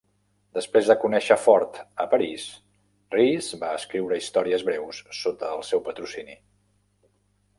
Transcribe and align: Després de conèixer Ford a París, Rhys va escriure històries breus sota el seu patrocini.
Després 0.57 0.87
de 0.91 0.93
conèixer 1.01 1.35
Ford 1.41 1.75
a 2.05 2.05
París, 2.13 2.45
Rhys 3.15 3.51
va 3.65 3.69
escriure 3.81 4.19
històries 4.21 4.65
breus 4.71 5.03
sota 5.19 5.55
el 5.59 5.61
seu 5.71 5.87
patrocini. 5.91 6.39